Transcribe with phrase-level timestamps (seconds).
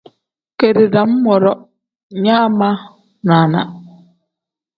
[0.57, 1.53] Keeri dam woro
[2.23, 2.69] nyaa ma
[3.27, 3.61] naana.